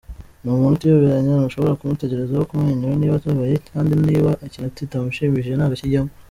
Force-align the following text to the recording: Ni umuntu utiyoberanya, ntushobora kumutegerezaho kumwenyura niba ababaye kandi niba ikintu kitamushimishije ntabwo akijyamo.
Ni 0.41 0.49
umuntu 0.55 0.75
utiyoberanya, 0.77 1.31
ntushobora 1.35 1.77
kumutegerezaho 1.79 2.43
kumwenyura 2.49 2.93
niba 2.97 3.15
ababaye 3.19 3.55
kandi 3.69 3.91
niba 4.05 4.31
ikintu 4.47 4.69
kitamushimishije 4.77 5.57
ntabwo 5.57 5.75
akijyamo. 5.77 6.11